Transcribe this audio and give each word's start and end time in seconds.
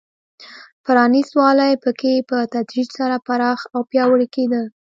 پرانېست 0.83 1.33
والی 1.39 1.73
په 1.83 1.91
کې 1.99 2.13
په 2.29 2.37
تدریج 2.53 2.89
سره 2.99 3.15
پراخ 3.27 3.59
او 3.75 3.81
پیاوړی 3.91 4.27
کېده. 4.35 4.61